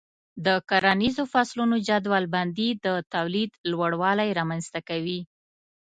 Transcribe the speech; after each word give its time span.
د 0.45 0.47
کرنیزو 0.69 1.23
فصلونو 1.33 1.75
جدول 1.87 2.25
بندي 2.35 2.69
د 2.85 2.87
تولید 3.13 3.51
لوړوالی 3.71 4.29
رامنځته 4.39 4.79
کوي. 4.89 5.19